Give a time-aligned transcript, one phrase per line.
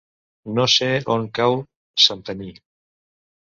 [0.59, 1.59] No sé on cau
[2.07, 2.53] Santanyí.